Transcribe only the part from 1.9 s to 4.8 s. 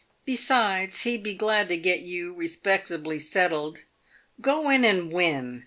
you respectably settled. Go